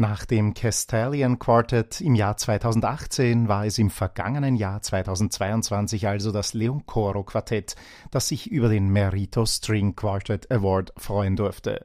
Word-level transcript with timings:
Nach 0.00 0.24
dem 0.24 0.54
Castellian 0.54 1.38
Quartet 1.38 2.00
im 2.00 2.14
Jahr 2.14 2.34
2018 2.34 3.48
war 3.48 3.66
es 3.66 3.76
im 3.76 3.90
vergangenen 3.90 4.56
Jahr 4.56 4.80
2022 4.80 6.08
also 6.08 6.32
das 6.32 6.54
Leon 6.54 6.86
Coro 6.86 7.22
Quartett, 7.22 7.76
das 8.10 8.28
sich 8.28 8.50
über 8.50 8.70
den 8.70 8.88
Merito 8.88 9.44
String 9.44 9.94
Quartet 9.94 10.50
Award 10.50 10.94
freuen 10.96 11.36
durfte. 11.36 11.84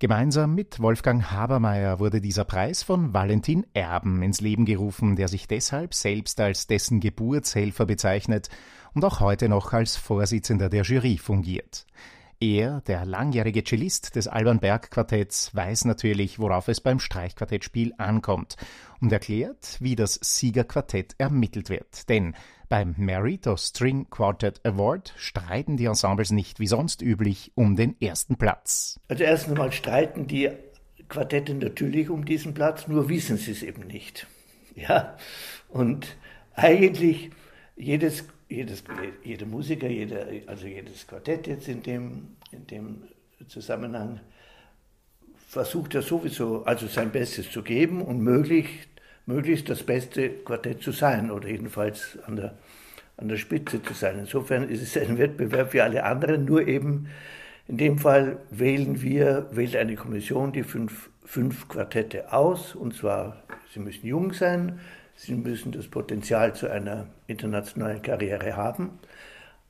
Gemeinsam 0.00 0.56
mit 0.56 0.80
Wolfgang 0.80 1.30
Habermeier 1.30 2.00
wurde 2.00 2.20
dieser 2.20 2.44
Preis 2.44 2.82
von 2.82 3.14
Valentin 3.14 3.64
Erben 3.72 4.24
ins 4.24 4.40
Leben 4.40 4.64
gerufen, 4.64 5.14
der 5.14 5.28
sich 5.28 5.46
deshalb 5.46 5.94
selbst 5.94 6.40
als 6.40 6.66
dessen 6.66 6.98
Geburtshelfer 6.98 7.86
bezeichnet 7.86 8.48
und 8.94 9.04
auch 9.04 9.20
heute 9.20 9.48
noch 9.48 9.72
als 9.72 9.96
Vorsitzender 9.96 10.68
der 10.68 10.82
Jury 10.82 11.18
fungiert. 11.18 11.86
Er, 12.44 12.82
der 12.82 13.06
langjährige 13.06 13.64
Cellist 13.64 14.16
des 14.16 14.28
Alban 14.28 14.60
Berg 14.60 14.90
Quartetts, 14.90 15.54
weiß 15.54 15.86
natürlich, 15.86 16.38
worauf 16.38 16.68
es 16.68 16.82
beim 16.82 17.00
Streichquartettspiel 17.00 17.94
ankommt 17.96 18.58
und 19.00 19.10
erklärt, 19.10 19.78
wie 19.80 19.96
das 19.96 20.20
Siegerquartett 20.22 21.14
ermittelt 21.16 21.70
wird. 21.70 22.06
Denn 22.10 22.34
beim 22.68 22.94
Merito 22.98 23.56
String 23.56 24.10
Quartet 24.10 24.60
Award 24.62 25.14
streiten 25.16 25.78
die 25.78 25.86
Ensembles 25.86 26.32
nicht 26.32 26.60
wie 26.60 26.66
sonst 26.66 27.00
üblich 27.00 27.50
um 27.54 27.76
den 27.76 27.98
ersten 27.98 28.36
Platz. 28.36 29.00
Also 29.08 29.24
erst 29.24 29.48
einmal 29.48 29.72
streiten 29.72 30.26
die 30.26 30.50
Quartette 31.08 31.54
natürlich 31.54 32.10
um 32.10 32.26
diesen 32.26 32.52
Platz, 32.52 32.86
nur 32.88 33.08
wissen 33.08 33.38
sie 33.38 33.52
es 33.52 33.62
eben 33.62 33.86
nicht. 33.86 34.26
Ja, 34.74 35.16
und 35.70 36.18
eigentlich 36.52 37.30
jedes 37.74 38.26
jedes, 38.48 38.84
jeder 39.22 39.46
Musiker, 39.46 39.88
jeder, 39.88 40.26
also 40.46 40.66
jedes 40.66 41.06
Quartett 41.06 41.46
jetzt 41.46 41.68
in 41.68 41.82
dem, 41.82 42.36
in 42.52 42.66
dem 42.66 43.02
Zusammenhang 43.48 44.20
versucht 45.48 45.94
er 45.94 46.02
sowieso 46.02 46.64
also 46.64 46.86
sein 46.86 47.10
Bestes 47.10 47.50
zu 47.50 47.62
geben 47.62 48.02
und 48.02 48.20
möglich, 48.20 48.88
möglichst 49.26 49.68
das 49.68 49.82
beste 49.82 50.30
Quartett 50.30 50.82
zu 50.82 50.92
sein 50.92 51.30
oder 51.30 51.48
jedenfalls 51.48 52.18
an 52.26 52.36
der, 52.36 52.58
an 53.16 53.28
der 53.28 53.36
Spitze 53.36 53.82
zu 53.82 53.94
sein. 53.94 54.18
Insofern 54.18 54.68
ist 54.68 54.82
es 54.82 54.96
ein 54.96 55.18
Wettbewerb 55.18 55.72
wie 55.72 55.80
alle 55.80 56.04
anderen, 56.04 56.44
nur 56.44 56.66
eben 56.66 57.08
in 57.66 57.78
dem 57.78 57.98
Fall 57.98 58.38
wählen 58.50 59.00
wir, 59.00 59.48
wählt 59.52 59.76
eine 59.76 59.94
Kommission 59.94 60.52
die 60.52 60.64
fünf, 60.64 61.08
fünf 61.24 61.68
Quartette 61.68 62.32
aus 62.32 62.74
und 62.74 62.94
zwar, 62.94 63.42
sie 63.72 63.80
müssen 63.80 64.06
jung 64.06 64.32
sein, 64.32 64.80
Sie 65.16 65.34
müssen 65.34 65.72
das 65.72 65.88
Potenzial 65.88 66.54
zu 66.54 66.70
einer 66.70 67.06
internationalen 67.26 68.02
Karriere 68.02 68.56
haben, 68.56 68.98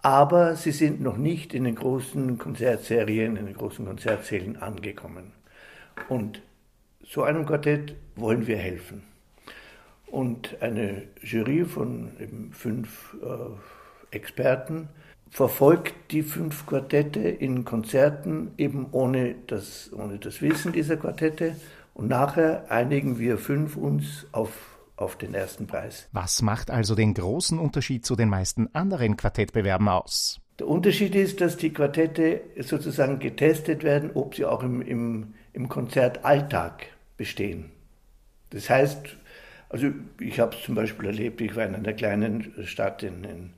aber 0.03 0.57
sie 0.57 0.73
sind 0.73 1.01
noch 1.01 1.17
nicht 1.17 1.55
in 1.55 1.65
den 1.65 1.75
großen 1.75 2.39
Konzertserien, 2.39 3.37
in 3.37 3.47
den 3.47 3.55
großen 3.55 3.87
Konzertsälen 3.87 4.57
angekommen. 4.57 5.33
Und 6.09 6.43
so 7.03 7.23
einem 7.23 7.47
Quartett 7.47 7.95
wollen 8.17 8.47
wir 8.47 8.57
helfen. 8.57 9.03
Und 10.07 10.61
eine 10.61 11.03
Jury 11.23 11.65
von 11.65 12.11
fünf 12.53 13.17
äh, 13.23 14.15
Experten 14.17 14.89
verfolgt 15.31 16.13
die 16.13 16.23
fünf 16.23 16.67
Quartette 16.67 17.21
in 17.21 17.65
Konzerten 17.65 18.53
eben 18.57 18.87
ohne 18.93 19.35
das, 19.49 19.91
ohne 19.93 20.19
das 20.19 20.41
Wissen 20.43 20.73
dieser 20.73 20.97
Quartette. 20.97 21.57
Und 21.95 22.09
nachher 22.09 22.71
einigen 22.71 23.19
wir 23.19 23.39
fünf 23.39 23.77
uns 23.77 24.27
auf 24.31 24.74
auf 24.97 25.17
den 25.17 25.35
ersten 25.35 25.67
Preis. 25.67 26.09
Was 26.13 26.43
macht 26.43 26.71
also 26.71 26.95
den 26.95 27.15
großen 27.15 27.59
Unterschied 27.59 28.07
zu 28.07 28.17
den 28.17 28.29
meisten 28.29 28.69
anderen 28.73 29.17
Quartettbewerben 29.17 29.89
aus? 29.89 30.41
Der 30.59 30.69
Unterschied 30.69 31.15
ist, 31.17 31.41
dass 31.41 31.57
die 31.57 31.73
Quartette 31.73 32.43
sozusagen 32.61 33.19
getestet 33.19 33.83
werden, 33.83 34.13
ob 34.15 34.37
sie 34.37 34.45
auch 34.45 34.63
im, 34.63 34.83
im, 34.83 35.35
im 35.53 35.69
Konzertalltag 35.69 36.87
bestehen. 37.17 37.73
Das 38.51 38.71
heißt, 38.71 39.17
also 39.69 39.89
ich 40.21 40.39
habe 40.39 40.55
es 40.55 40.63
zum 40.63 40.77
Beispiel 40.77 41.07
erlebt, 41.07 41.41
ich 41.41 41.57
war 41.57 41.65
in 41.67 41.75
einer 41.75 41.93
kleinen 41.93 42.55
Stadt 42.65 43.03
in, 43.03 43.25
in, 43.25 43.51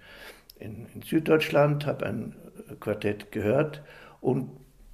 in, 0.59 0.87
in 0.95 1.03
Süddeutschland, 1.03 1.85
habe 1.85 2.07
ein 2.07 2.35
Quartett 2.81 3.31
gehört 3.31 3.83
und 4.23 4.49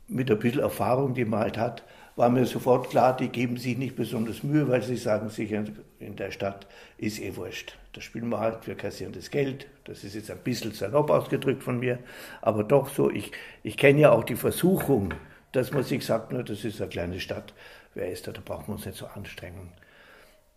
mit 0.09 0.29
ein 0.31 0.39
bisschen 0.41 0.61
Erfahrung, 0.61 1.15
die 1.15 1.25
man 1.25 1.41
halt 1.41 1.59
hat, 1.59 1.85
war 2.17 2.29
mir 2.29 2.45
sofort 2.47 2.91
klar, 2.91 3.17
die 3.17 3.29
geben 3.29 3.57
sich 3.57 3.77
nicht 3.79 3.97
besonders 3.97 4.43
Mühe, 4.43 4.69
weil 4.69 4.83
sie 4.83 4.97
sagen 4.97 5.31
sich, 5.31 5.51
in 5.51 6.17
der 6.17 6.31
Stadt 6.31 6.67
ist 6.99 7.21
eh 7.21 7.37
wurscht. 7.37 7.79
Da 7.95 8.01
spielen 8.01 8.29
wir 8.29 8.39
halt, 8.39 8.67
wir 8.67 8.75
kassieren 8.75 9.13
das 9.13 9.31
Geld. 9.31 9.67
Das 9.85 10.05
ist 10.05 10.15
jetzt 10.15 10.31
ein 10.31 10.39
bisschen 10.39 10.73
salopp 10.73 11.11
ausgedrückt 11.11 11.63
von 11.63 11.79
mir, 11.79 11.99
aber 12.41 12.65
doch 12.65 12.89
so. 12.89 13.11
Ich, 13.11 13.33
ich 13.63 13.77
kenne 13.77 14.01
ja 14.01 14.13
auch 14.13 14.25
die 14.25 14.37
Versuchung, 14.37 15.15
dass 15.53 15.73
man 15.73 15.85
sich 15.85 16.05
sagt, 16.05 16.33
nur 16.33 16.43
das 16.43 16.65
ist 16.65 16.81
eine 16.81 16.91
kleine 16.91 17.21
Stadt. 17.21 17.55
Wer 17.95 18.11
ist 18.11 18.27
da? 18.27 18.33
Da 18.33 18.41
brauchen 18.45 18.69
wir 18.69 18.75
uns 18.75 18.87
nicht 18.87 18.99
so 18.99 19.07
anstrengen. 19.07 19.73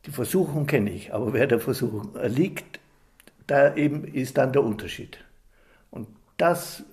Die 0.05 0.11
Versuchung 0.11 0.67
kenne 0.67 0.91
ich, 0.91 1.13
aber 1.13 1.33
wer 1.33 1.47
der 1.47 1.59
Versuchung 1.59 2.15
erliegt, 2.15 2.79
da 3.47 3.75
eben 3.75 4.05
ist 4.05 4.37
dann 4.37 4.53
der 4.53 4.63
Unterschied. 4.63 5.17
Und 5.89 6.07
das 6.37 6.83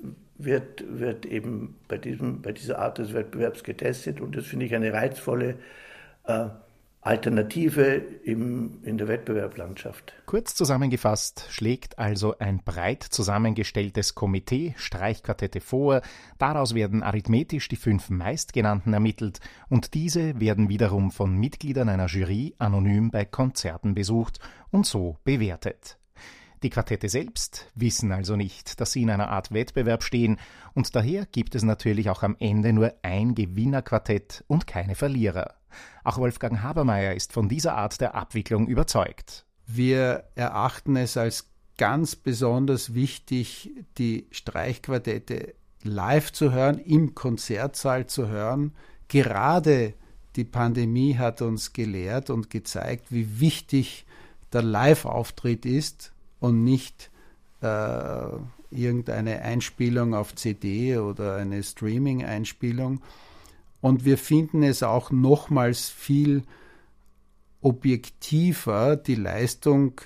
wird, 0.45 0.85
wird 0.89 1.27
eben 1.27 1.77
bei, 1.89 1.99
diesem, 1.99 2.43
bei 2.43 2.53
dieser 2.53 2.79
Art 2.79 2.99
des 2.99 3.13
Wettbewerbs 3.15 3.65
getestet 3.65 4.21
und 4.21 4.37
das 4.37 4.47
finde 4.47 4.67
ich 4.67 4.75
eine 4.75 4.93
reizvolle 4.93 5.57
äh, 6.25 6.49
Alternative 7.05 7.97
im, 8.23 8.79
in 8.85 8.97
der 8.97 9.09
Wettbewerblandschaft. 9.09 10.15
Kurz 10.25 10.55
zusammengefasst 10.55 11.47
schlägt 11.51 11.99
also 11.99 12.39
ein 12.39 12.63
breit 12.65 13.03
zusammengestelltes 13.03 14.15
Komitee 14.15 14.75
Streichquartette 14.77 15.61
vor, 15.61 16.01
daraus 16.39 16.77
werden 16.77 17.03
arithmetisch 17.03 17.67
die 17.67 17.77
fünf 17.77 18.09
meistgenannten 18.09 18.93
ermittelt 18.95 19.41
und 19.69 19.95
diese 19.95 20.39
werden 20.39 20.69
wiederum 20.69 21.11
von 21.11 21.37
Mitgliedern 21.37 21.89
einer 21.89 22.07
Jury 22.07 22.55
anonym 22.59 23.11
bei 23.11 23.25
Konzerten 23.25 23.97
besucht 23.97 24.39
und 24.71 24.87
so 24.87 25.17
bewertet. 25.25 25.99
Die 26.63 26.71
Quartette 26.71 27.09
selbst 27.09 27.67
wissen 27.75 28.13
also 28.13 28.37
nicht, 28.37 28.81
dass 28.81 28.93
sie 28.93 29.03
in 29.03 29.11
einer 29.11 29.31
Art 29.31 29.53
Wettbewerb 29.53 30.05
stehen, 30.05 30.39
und 30.75 30.95
daher 30.95 31.27
gibt 31.27 31.57
es 31.57 31.65
natürlich 31.65 32.09
auch 32.09 32.23
am 32.23 32.37
Ende 32.39 32.73
nur 32.73 32.95
ein 33.03 33.35
Gewinnerquartett 33.35 34.45
und 34.47 34.69
keine 34.69 34.95
Verlierer. 34.95 35.55
Auch 36.05 36.19
Wolfgang 36.19 36.63
Habermeier 36.63 37.15
ist 37.15 37.33
von 37.33 37.49
dieser 37.49 37.77
Art 37.77 38.01
der 38.01 38.15
Abwicklung 38.15 38.69
überzeugt. 38.69 39.45
Wir 39.67 40.25
erachten 40.37 40.95
es 40.97 41.17
als 41.17 41.51
ganz 41.79 42.15
besonders 42.15 42.95
wichtig, 42.95 43.71
die 43.99 44.29
Streichquartette 44.31 45.55
live 45.83 46.33
zu 46.33 46.53
hören, 46.53 46.79
im 46.79 47.17
Konzertsaal 47.17 48.07
zu 48.07 48.29
hören. 48.29 48.73
Gerade 49.09 49.95
die 50.37 50.45
Pandemie 50.45 51.17
hat 51.17 51.43
uns 51.43 51.73
gelehrt 51.73 52.31
und 52.31 52.51
gezeigt, 52.51 53.11
wie 53.11 53.41
wichtig 53.41 54.07
der 54.53 54.63
Live-Auftritt 54.63 55.67
ist 55.67 56.12
und 56.43 56.65
nicht 56.65 57.11
äh, 57.61 58.27
irgendeine 58.71 59.43
Einspielung 59.43 60.13
auf 60.15 60.35
CD 60.35 60.99
oder 60.99 61.37
eine 61.37 61.63
Streaming-Einspielung. 61.63 63.01
Und 63.81 64.05
wir 64.05 64.19
finden 64.19 64.65
es 64.65 64.83
auch 64.83 65.13
nochmals 65.13 65.89
viel 65.89 66.43
objektiver, 67.61 68.97
die 68.97 69.15
Leistung 69.15 70.01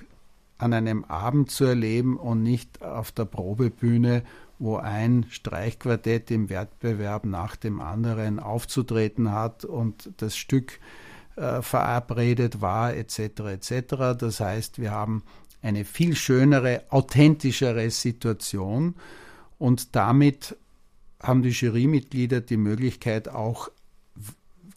an 0.59 0.75
einem 0.75 1.05
Abend 1.05 1.51
zu 1.51 1.65
erleben 1.65 2.19
und 2.19 2.43
nicht 2.43 2.83
auf 2.83 3.13
der 3.13 3.25
Probebühne, 3.25 4.23
wo 4.59 4.77
ein 4.77 5.25
Streichquartett 5.31 6.31
im 6.31 6.51
Wettbewerb 6.51 7.25
nach 7.25 7.57
dem 7.57 7.81
anderen 7.81 8.41
aufzutreten 8.41 9.33
hat 9.33 9.65
und 9.65 10.11
das 10.19 10.37
Stück 10.37 10.81
äh, 11.37 11.63
verabredet 11.63 12.61
war, 12.61 12.95
etc. 12.95 13.19
etc. 13.19 14.19
Das 14.19 14.41
heißt, 14.41 14.79
wir 14.81 14.91
haben 14.91 15.23
eine 15.67 15.85
viel 15.85 16.15
schönere, 16.15 16.85
authentischere 16.91 17.91
Situation. 17.91 18.95
Und 19.59 19.97
damit 19.97 20.57
haben 21.21 21.43
die 21.43 21.51
Jurymitglieder 21.51 22.41
die 22.41 22.57
Möglichkeit 22.57 23.29
auch 23.29 23.71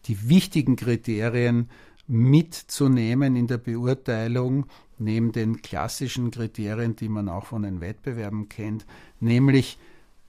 die 0.05 0.29
wichtigen 0.29 0.75
Kriterien 0.75 1.69
mitzunehmen 2.07 3.35
in 3.35 3.45
der 3.45 3.59
Beurteilung, 3.59 4.65
neben 4.97 5.31
den 5.31 5.61
klassischen 5.61 6.31
Kriterien, 6.31 6.95
die 6.95 7.07
man 7.07 7.29
auch 7.29 7.45
von 7.45 7.61
den 7.61 7.81
Wettbewerben 7.81 8.49
kennt, 8.49 8.85
nämlich 9.19 9.77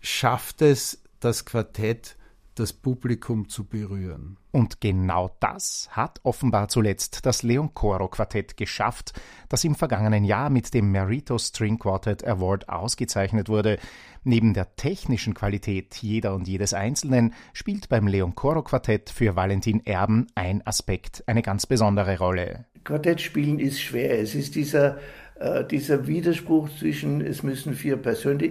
schafft 0.00 0.60
es 0.60 1.02
das 1.20 1.46
Quartett 1.46 2.16
das 2.60 2.72
Publikum 2.74 3.48
zu 3.48 3.64
berühren. 3.64 4.36
Und 4.52 4.80
genau 4.80 5.34
das 5.40 5.88
hat 5.90 6.20
offenbar 6.22 6.68
zuletzt 6.68 7.24
das 7.24 7.42
Leon 7.42 7.72
Coro 7.72 8.08
Quartett 8.08 8.56
geschafft, 8.56 9.12
das 9.48 9.64
im 9.64 9.74
vergangenen 9.74 10.24
Jahr 10.24 10.50
mit 10.50 10.74
dem 10.74 10.92
Merito 10.92 11.38
String 11.38 11.78
Quartet 11.78 12.24
Award 12.26 12.68
ausgezeichnet 12.68 13.48
wurde. 13.48 13.78
Neben 14.24 14.52
der 14.52 14.76
technischen 14.76 15.32
Qualität 15.32 15.96
jeder 15.96 16.34
und 16.34 16.46
jedes 16.46 16.74
Einzelnen 16.74 17.32
spielt 17.54 17.88
beim 17.88 18.06
Leon 18.06 18.34
Coro 18.34 18.62
Quartett 18.62 19.08
für 19.08 19.36
Valentin 19.36 19.84
Erben 19.86 20.26
ein 20.34 20.64
Aspekt 20.66 21.24
eine 21.26 21.42
ganz 21.42 21.64
besondere 21.66 22.18
Rolle. 22.18 22.66
Quartettspielen 22.84 23.58
ist 23.58 23.80
schwer. 23.80 24.20
Es 24.20 24.34
ist 24.34 24.54
dieser 24.54 24.98
äh, 25.40 25.64
dieser 25.64 26.06
Widerspruch 26.06 26.68
zwischen, 26.78 27.22
es 27.22 27.42
müssen 27.42 27.74
vier, 27.74 27.98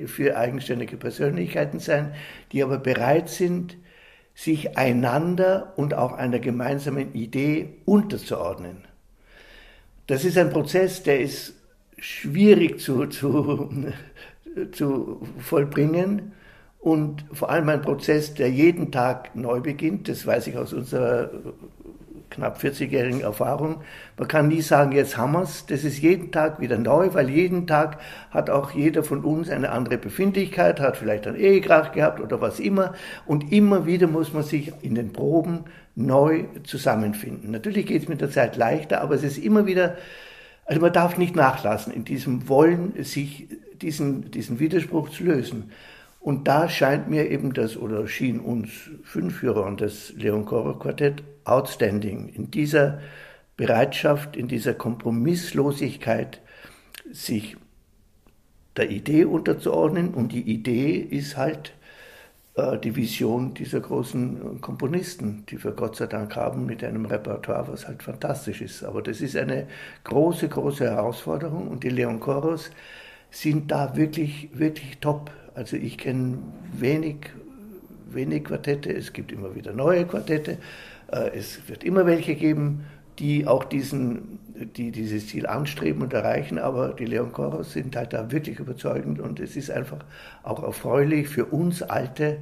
vier 0.07 0.37
eigenständige 0.37 0.97
Persönlichkeiten 0.97 1.79
sein, 1.79 2.13
die 2.51 2.63
aber 2.63 2.79
bereit 2.79 3.29
sind, 3.29 3.77
sich 4.39 4.77
einander 4.77 5.73
und 5.75 5.93
auch 5.93 6.13
einer 6.13 6.39
gemeinsamen 6.39 7.13
Idee 7.13 7.73
unterzuordnen. 7.83 8.85
Das 10.07 10.23
ist 10.23 10.37
ein 10.37 10.49
Prozess, 10.49 11.03
der 11.03 11.19
ist 11.19 11.55
schwierig 11.97 12.79
zu, 12.79 13.07
zu, 13.07 13.69
zu 14.71 15.27
vollbringen 15.39 16.31
und 16.79 17.25
vor 17.33 17.49
allem 17.49 17.67
ein 17.67 17.81
Prozess, 17.81 18.33
der 18.33 18.49
jeden 18.49 18.93
Tag 18.93 19.35
neu 19.35 19.59
beginnt. 19.59 20.07
Das 20.07 20.25
weiß 20.25 20.47
ich 20.47 20.57
aus 20.57 20.71
unserer 20.71 21.31
knapp 22.29 22.59
40-jährigen 22.59 23.21
Erfahrung. 23.21 23.81
Man 24.17 24.27
kann 24.27 24.47
nie 24.47 24.61
sagen, 24.61 24.91
jetzt 24.91 25.17
haben 25.17 25.33
wir. 25.33 25.41
Das 25.41 25.83
ist 25.83 25.99
jeden 25.99 26.31
Tag 26.31 26.59
wieder 26.59 26.77
neu, 26.77 27.13
weil 27.13 27.29
jeden 27.29 27.67
Tag 27.67 27.99
hat 28.31 28.49
auch 28.49 28.71
jeder 28.71 29.03
von 29.03 29.23
uns 29.23 29.49
eine 29.49 29.71
andere 29.71 29.97
Befindlichkeit, 29.97 30.79
hat 30.79 30.97
vielleicht 30.97 31.27
einen 31.27 31.37
Ehekrach 31.37 31.91
gehabt 31.91 32.19
oder 32.19 32.41
was 32.41 32.59
immer. 32.59 32.93
Und 33.25 33.51
immer 33.51 33.85
wieder 33.85 34.07
muss 34.07 34.33
man 34.33 34.43
sich 34.43 34.71
in 34.81 34.95
den 34.95 35.13
Proben 35.13 35.65
neu 35.95 36.45
zusammenfinden. 36.63 37.51
Natürlich 37.51 37.85
geht 37.85 38.03
es 38.03 38.07
mit 38.07 38.21
der 38.21 38.31
Zeit 38.31 38.55
leichter, 38.55 39.01
aber 39.01 39.15
es 39.15 39.23
ist 39.23 39.37
immer 39.37 39.65
wieder, 39.65 39.97
also 40.65 40.81
man 40.81 40.93
darf 40.93 41.17
nicht 41.17 41.35
nachlassen 41.35 41.91
in 41.91 42.05
diesem 42.05 42.47
Wollen, 42.47 42.93
sich 43.03 43.47
diesen, 43.81 44.31
diesen 44.31 44.59
Widerspruch 44.59 45.09
zu 45.09 45.23
lösen. 45.23 45.71
Und 46.19 46.47
da 46.47 46.67
scheint 46.67 47.09
mir 47.09 47.29
eben 47.29 47.53
das, 47.53 47.77
oder 47.77 48.07
schien 48.07 48.39
uns 48.39 48.69
Fünfführern 49.03 49.77
des 49.77 50.13
Leon 50.17 50.45
Koro 50.45 50.77
Quartett 50.77 51.23
outstanding, 51.45 52.27
in 52.29 52.51
dieser 52.51 52.99
Bereitschaft, 53.55 54.35
in 54.35 54.47
dieser 54.47 54.73
Kompromisslosigkeit, 54.73 56.41
sich 57.11 57.57
der 58.75 58.89
Idee 58.91 59.25
unterzuordnen. 59.25 60.13
Und 60.13 60.31
die 60.33 60.41
Idee 60.41 60.97
ist 60.97 61.37
halt 61.37 61.73
äh, 62.55 62.77
die 62.77 62.95
Vision 62.95 63.53
dieser 63.53 63.79
großen 63.79 64.61
Komponisten, 64.61 65.45
die 65.49 65.63
wir 65.63 65.71
Gott 65.71 65.95
sei 65.95 66.07
Dank 66.07 66.35
haben 66.35 66.65
mit 66.65 66.83
einem 66.83 67.05
Repertoire, 67.05 67.67
was 67.67 67.87
halt 67.87 68.03
fantastisch 68.03 68.61
ist. 68.61 68.83
Aber 68.83 69.01
das 69.01 69.21
ist 69.21 69.35
eine 69.35 69.67
große, 70.03 70.49
große 70.49 70.85
Herausforderung 70.85 71.67
und 71.67 71.83
die 71.83 71.89
Leon 71.89 72.19
Koros 72.19 72.71
sind 73.31 73.71
da 73.71 73.95
wirklich, 73.95 74.49
wirklich 74.53 74.97
top. 74.99 75.31
Also 75.59 75.75
ich 75.75 75.97
kenne 75.97 76.37
wenig, 76.71 77.17
wenig 78.09 78.45
Quartette, 78.45 78.93
es 78.93 79.11
gibt 79.11 79.29
immer 79.33 79.55
wieder 79.55 79.73
neue 79.73 80.05
Quartette, 80.05 80.57
äh, 81.11 81.31
es 81.37 81.67
wird 81.67 81.83
immer 81.83 82.05
welche 82.05 82.35
geben, 82.35 82.85
die 83.19 83.45
auch 83.45 83.65
diesen, 83.65 84.39
die 84.77 84.91
dieses 84.91 85.27
Ziel 85.27 85.45
anstreben 85.47 86.01
und 86.01 86.13
erreichen, 86.13 86.59
aber 86.59 86.93
die 86.93 87.03
Leon 87.03 87.33
Choros 87.33 87.73
sind 87.73 87.97
halt 87.97 88.13
da 88.13 88.31
wirklich 88.31 88.57
überzeugend. 88.57 89.19
Und 89.19 89.41
es 89.41 89.57
ist 89.57 89.69
einfach 89.69 89.97
auch 90.43 90.63
erfreulich 90.63 91.27
für 91.27 91.43
uns 91.43 91.83
alte 91.83 92.37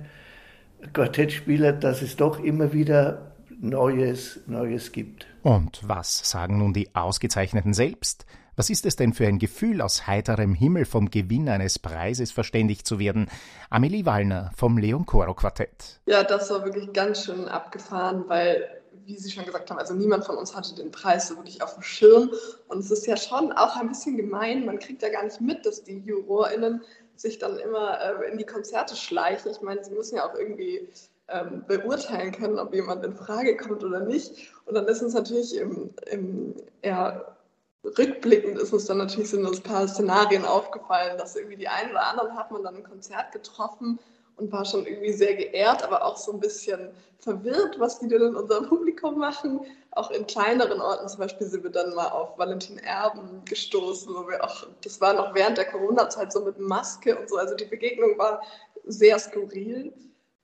Quartettspieler, 0.93 1.73
dass 1.73 2.03
es 2.03 2.17
doch 2.17 2.39
immer 2.39 2.71
wieder 2.71 3.31
Neues, 3.59 4.39
Neues 4.45 4.91
gibt. 4.91 5.25
Und 5.41 5.79
was 5.87 6.29
sagen 6.29 6.59
nun 6.59 6.73
die 6.73 6.93
Ausgezeichneten 6.93 7.73
selbst? 7.73 8.25
Was 8.55 8.69
ist 8.69 8.85
es 8.85 8.95
denn 8.95 9.13
für 9.13 9.25
ein 9.25 9.39
Gefühl, 9.39 9.81
aus 9.81 10.05
heiterem 10.05 10.53
Himmel 10.53 10.85
vom 10.85 11.09
Gewinn 11.09 11.49
eines 11.49 11.79
Preises 11.79 12.31
verständigt 12.31 12.85
zu 12.85 12.99
werden? 12.99 13.29
Amelie 13.71 14.05
Wallner 14.05 14.51
vom 14.55 14.77
Leon 14.77 15.07
Coro 15.07 15.33
Quartett. 15.33 15.99
Ja, 16.05 16.23
das 16.23 16.51
war 16.51 16.65
wirklich 16.65 16.93
ganz 16.93 17.25
schön 17.25 17.47
abgefahren, 17.47 18.25
weil, 18.27 18.67
wie 19.05 19.17
Sie 19.17 19.31
schon 19.31 19.45
gesagt 19.45 19.71
haben, 19.71 19.79
also 19.79 19.95
niemand 19.95 20.25
von 20.25 20.37
uns 20.37 20.55
hatte 20.55 20.75
den 20.75 20.91
Preis 20.91 21.27
so 21.27 21.35
wirklich 21.37 21.63
auf 21.63 21.73
dem 21.73 21.83
Schirm. 21.83 22.29
Und 22.67 22.79
es 22.79 22.91
ist 22.91 23.07
ja 23.07 23.17
schon 23.17 23.51
auch 23.53 23.75
ein 23.75 23.89
bisschen 23.89 24.17
gemein. 24.17 24.65
Man 24.65 24.77
kriegt 24.77 25.01
ja 25.01 25.09
gar 25.09 25.23
nicht 25.23 25.41
mit, 25.41 25.65
dass 25.65 25.83
die 25.83 25.97
JurorInnen 25.97 26.81
sich 27.15 27.39
dann 27.39 27.57
immer 27.57 27.99
äh, 28.01 28.31
in 28.31 28.37
die 28.37 28.45
Konzerte 28.45 28.95
schleichen. 28.95 29.51
Ich 29.51 29.61
meine, 29.61 29.83
sie 29.83 29.91
müssen 29.91 30.17
ja 30.17 30.29
auch 30.29 30.35
irgendwie 30.35 30.87
ähm, 31.29 31.63
beurteilen 31.67 32.31
können, 32.31 32.59
ob 32.59 32.73
jemand 32.73 33.03
in 33.05 33.15
Frage 33.15 33.57
kommt 33.57 33.83
oder 33.83 33.99
nicht. 33.99 34.51
Und 34.65 34.75
dann 34.75 34.85
ist 34.87 35.01
uns 35.01 35.13
natürlich 35.13 35.55
im, 35.55 35.93
im 36.09 36.55
eher 36.81 37.37
rückblickend 37.83 38.57
ist 38.57 38.73
uns 38.73 38.85
dann 38.85 38.97
natürlich 38.97 39.29
sind 39.29 39.45
ein 39.45 39.63
paar 39.63 39.87
Szenarien 39.87 40.45
aufgefallen, 40.45 41.17
dass 41.17 41.35
irgendwie 41.35 41.57
die 41.57 41.67
einen 41.67 41.91
oder 41.91 42.07
anderen 42.07 42.35
hat 42.35 42.51
man 42.51 42.63
dann 42.63 42.75
im 42.75 42.83
Konzert 42.83 43.31
getroffen 43.31 43.99
und 44.35 44.51
war 44.51 44.65
schon 44.65 44.85
irgendwie 44.85 45.13
sehr 45.13 45.35
geehrt, 45.35 45.83
aber 45.83 46.05
auch 46.05 46.17
so 46.17 46.31
ein 46.33 46.39
bisschen 46.39 46.89
verwirrt, 47.19 47.79
was 47.79 47.99
die 47.99 48.07
denn 48.07 48.21
in 48.21 48.35
unserem 48.35 48.65
Publikum 48.69 49.17
machen. 49.17 49.61
Auch 49.91 50.11
in 50.11 50.27
kleineren 50.27 50.79
Orten, 50.79 51.07
zum 51.09 51.19
Beispiel 51.19 51.47
sind 51.47 51.63
wir 51.63 51.71
dann 51.71 51.95
mal 51.95 52.09
auf 52.09 52.37
Valentin 52.37 52.77
Erben 52.77 53.43
gestoßen, 53.45 54.13
wo 54.13 54.27
wir 54.27 54.43
auch, 54.43 54.67
das 54.83 55.01
war 55.01 55.13
noch 55.13 55.33
während 55.33 55.57
der 55.57 55.65
Corona-Zeit 55.65 56.31
so 56.31 56.41
mit 56.41 56.59
Maske 56.59 57.17
und 57.17 57.29
so, 57.29 57.37
also 57.37 57.55
die 57.55 57.65
Begegnung 57.65 58.17
war 58.17 58.41
sehr 58.85 59.17
skurril. 59.17 59.91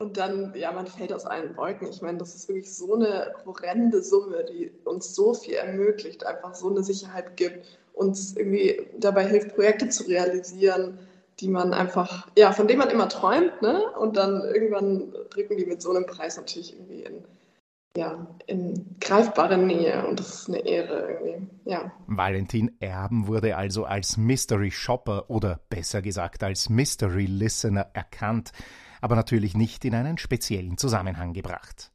Und 0.04 0.18
dann, 0.18 0.54
ja, 0.54 0.74
man 0.74 0.86
fällt 0.86 1.14
aus 1.14 1.26
allen 1.26 1.56
Wolken. 1.56 1.88
Ich 1.88 2.02
meine, 2.02 2.18
das 2.18 2.36
ist 2.36 2.50
wirklich 2.50 2.76
so 2.76 2.94
eine 2.94 3.34
horrende 3.46 4.04
Summe, 4.04 4.44
die 4.44 4.70
uns 4.84 5.16
so 5.16 5.34
viel 5.34 5.54
ermöglicht, 5.54 6.26
einfach 6.26 6.54
so 6.56 6.70
eine 6.70 6.84
Sicherheit 6.84 7.38
gibt, 7.38 7.80
uns 7.94 8.36
irgendwie 8.36 8.86
dabei 9.00 9.26
hilft, 9.26 9.56
Projekte 9.56 9.88
zu 9.88 10.04
realisieren, 10.04 11.00
die 11.40 11.48
man 11.48 11.74
einfach, 11.74 12.28
ja, 12.38 12.52
von 12.52 12.68
denen 12.68 12.80
man 12.80 12.90
immer 12.90 13.08
träumt, 13.08 13.62
ne? 13.62 13.92
Und 13.98 14.18
dann 14.18 14.42
irgendwann 14.42 15.14
rücken 15.38 15.56
die 15.56 15.66
mit 15.66 15.82
so 15.82 15.92
einem 15.92 16.06
Preis 16.06 16.36
natürlich 16.36 16.74
irgendwie 16.74 17.04
in, 17.04 17.24
ja, 17.96 18.28
in 18.46 18.98
greifbare 19.00 19.58
Nähe 19.58 20.06
und 20.06 20.20
das 20.20 20.34
ist 20.34 20.50
eine 20.50 20.66
Ehre 20.66 21.08
irgendwie, 21.12 21.48
ja. 21.64 21.94
Valentin 22.08 22.76
Erben 22.82 23.28
wurde 23.28 23.56
also 23.56 23.86
als 23.86 24.18
Mystery 24.18 24.70
Shopper 24.70 25.30
oder 25.30 25.62
besser 25.70 26.02
gesagt 26.02 26.44
als 26.44 26.70
Mystery 26.70 27.26
Listener 27.26 27.88
erkannt 27.94 28.52
aber 29.04 29.18
natürlich 29.18 29.54
nicht 29.54 29.84
in 29.84 29.96
einen 29.96 30.18
speziellen 30.18 30.78
Zusammenhang 30.78 31.34
gebracht. 31.34 31.92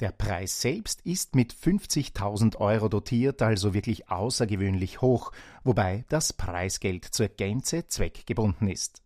Der 0.00 0.10
Preis 0.10 0.60
selbst 0.60 1.00
ist 1.02 1.34
mit 1.34 1.54
50.000 1.54 2.58
Euro 2.58 2.90
dotiert, 2.90 3.40
also 3.40 3.72
wirklich 3.72 4.10
außergewöhnlich 4.10 5.00
hoch, 5.00 5.32
wobei 5.64 6.04
das 6.10 6.34
Preisgeld 6.34 7.06
zur 7.06 7.28
Gänze 7.28 7.88
zweckgebunden 7.88 8.68
ist. 8.68 9.00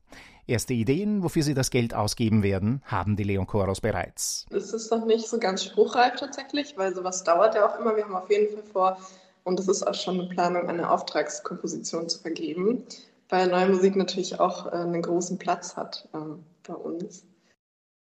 Erste 0.49 0.75
Ideen, 0.75 1.23
wofür 1.23 1.45
Sie 1.45 1.55
das 1.55 1.71
Geld 1.71 1.95
ausgeben 1.95 2.43
werden, 2.43 2.83
haben 2.85 3.15
die 3.15 3.25
Leon 3.25 3.47
Koros 3.47 3.81
bereits. 3.81 4.47
Es 4.51 4.73
ist 4.73 4.91
noch 4.91 5.07
nicht 5.07 5.29
so 5.29 5.39
ganz 5.39 5.63
spruchreif 5.63 6.17
tatsächlich, 6.17 6.77
weil 6.77 6.97
sowas 6.97 7.23
dauert 7.23 7.55
ja 7.55 7.69
auch 7.69 7.79
immer. 7.79 7.95
Wir 7.95 8.05
haben 8.05 8.17
auf 8.17 8.29
jeden 8.29 8.53
Fall 8.53 8.65
vor, 8.73 8.99
und 9.45 9.61
es 9.61 9.69
ist 9.69 9.87
auch 9.87 9.95
schon 9.95 10.19
eine 10.19 10.29
Planung, 10.31 10.69
eine 10.69 10.91
Auftragskomposition 10.91 12.09
zu 12.09 12.19
vergeben, 12.19 12.83
weil 13.29 13.47
Neue 13.47 13.69
Musik 13.69 13.95
natürlich 13.95 14.41
auch 14.41 14.67
äh, 14.67 14.71
einen 14.71 15.03
großen 15.03 15.39
Platz 15.39 15.77
hat 15.77 16.09
äh, 16.13 16.19
bei 16.67 16.75
uns. 16.75 17.25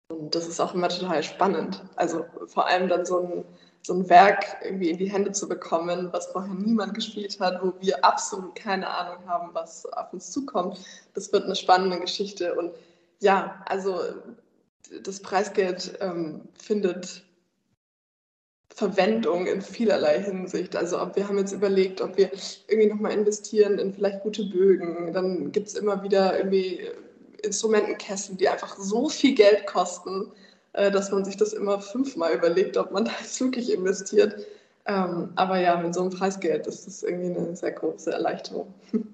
Und 0.08 0.34
das 0.34 0.46
ist 0.46 0.60
auch 0.60 0.74
immer 0.74 0.88
total 0.88 1.22
spannend. 1.22 1.82
Also 1.96 2.26
vor 2.46 2.66
allem 2.66 2.88
dann 2.88 3.06
so 3.06 3.20
ein, 3.20 3.44
so 3.82 3.94
ein 3.94 4.08
Werk 4.08 4.58
irgendwie 4.62 4.90
in 4.90 4.98
die 4.98 5.10
Hände 5.10 5.32
zu 5.32 5.48
bekommen, 5.48 6.08
was 6.12 6.26
vorher 6.26 6.54
niemand 6.54 6.94
gespielt 6.94 7.40
hat, 7.40 7.62
wo 7.62 7.72
wir 7.80 8.04
absolut 8.04 8.54
keine 8.54 8.88
Ahnung 8.88 9.26
haben, 9.26 9.50
was 9.54 9.86
auf 9.86 10.12
uns 10.12 10.30
zukommt. 10.30 10.78
Das 11.14 11.32
wird 11.32 11.44
eine 11.44 11.56
spannende 11.56 11.98
Geschichte. 12.00 12.54
Und 12.54 12.72
ja, 13.20 13.62
also 13.66 14.00
das 15.02 15.20
Preisgeld 15.20 15.98
ähm, 16.00 16.48
findet 16.54 17.24
Verwendung 18.74 19.46
in 19.46 19.60
vielerlei 19.60 20.20
Hinsicht. 20.22 20.76
Also 20.76 21.00
ob 21.00 21.16
wir 21.16 21.28
haben 21.28 21.38
jetzt 21.38 21.52
überlegt, 21.52 22.00
ob 22.00 22.16
wir 22.16 22.30
irgendwie 22.68 22.88
nochmal 22.88 23.12
investieren 23.12 23.78
in 23.78 23.92
vielleicht 23.92 24.22
gute 24.22 24.44
Bögen. 24.44 25.12
Dann 25.12 25.52
gibt 25.52 25.68
es 25.68 25.74
immer 25.74 26.02
wieder 26.02 26.36
irgendwie 26.38 26.88
Instrumentenkessel, 27.42 28.36
die 28.36 28.48
einfach 28.48 28.76
so 28.78 29.08
viel 29.08 29.34
Geld 29.34 29.66
kosten, 29.66 30.32
äh, 30.72 30.90
dass 30.90 31.10
man 31.10 31.24
sich 31.24 31.36
das 31.36 31.52
immer 31.52 31.80
fünfmal 31.80 32.34
überlegt, 32.34 32.76
ob 32.76 32.92
man 32.92 33.04
da 33.06 33.12
jetzt 33.20 33.40
wirklich 33.40 33.72
investiert. 33.72 34.46
Ähm, 34.86 35.30
aber 35.36 35.58
ja, 35.58 35.76
mit 35.76 35.94
so 35.94 36.00
einem 36.00 36.10
Preisgeld 36.10 36.66
ist 36.66 36.86
das 36.86 37.02
irgendwie 37.02 37.36
eine 37.36 37.54
sehr 37.56 37.72
große 37.72 38.10
Erleichterung. 38.12 38.72